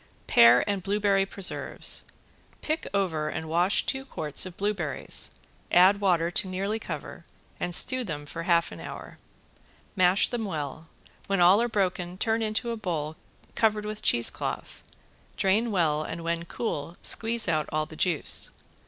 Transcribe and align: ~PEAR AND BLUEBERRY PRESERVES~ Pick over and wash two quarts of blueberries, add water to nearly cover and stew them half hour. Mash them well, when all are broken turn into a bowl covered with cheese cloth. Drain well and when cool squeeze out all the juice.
~PEAR 0.25 0.63
AND 0.65 0.81
BLUEBERRY 0.81 1.27
PRESERVES~ 1.27 2.05
Pick 2.63 2.87
over 2.91 3.29
and 3.29 3.47
wash 3.47 3.85
two 3.85 4.03
quarts 4.03 4.47
of 4.47 4.57
blueberries, 4.57 5.29
add 5.71 6.01
water 6.01 6.31
to 6.31 6.47
nearly 6.47 6.79
cover 6.79 7.23
and 7.59 7.75
stew 7.75 8.03
them 8.03 8.25
half 8.25 8.71
hour. 8.71 9.19
Mash 9.95 10.27
them 10.29 10.45
well, 10.45 10.87
when 11.27 11.39
all 11.39 11.61
are 11.61 11.69
broken 11.69 12.17
turn 12.17 12.41
into 12.41 12.71
a 12.71 12.75
bowl 12.77 13.15
covered 13.53 13.85
with 13.85 14.01
cheese 14.01 14.31
cloth. 14.31 14.81
Drain 15.37 15.69
well 15.69 16.01
and 16.01 16.23
when 16.23 16.45
cool 16.45 16.97
squeeze 17.03 17.47
out 17.47 17.69
all 17.71 17.85
the 17.85 17.95
juice. 17.95 18.49